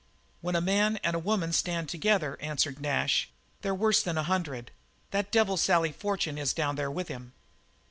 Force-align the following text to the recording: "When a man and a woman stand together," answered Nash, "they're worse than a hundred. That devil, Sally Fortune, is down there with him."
"When 0.41 0.55
a 0.55 0.61
man 0.61 0.97
and 1.03 1.15
a 1.15 1.19
woman 1.19 1.53
stand 1.53 1.87
together," 1.87 2.35
answered 2.41 2.81
Nash, 2.81 3.29
"they're 3.61 3.75
worse 3.75 4.01
than 4.01 4.17
a 4.17 4.23
hundred. 4.23 4.71
That 5.11 5.31
devil, 5.31 5.57
Sally 5.57 5.91
Fortune, 5.91 6.39
is 6.39 6.53
down 6.53 6.75
there 6.75 6.89
with 6.89 7.07
him." 7.07 7.33